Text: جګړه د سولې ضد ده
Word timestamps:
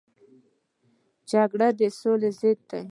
جګړه 1.31 1.67
د 1.79 1.81
سولې 1.99 2.29
ضد 2.39 2.59
ده 2.69 2.79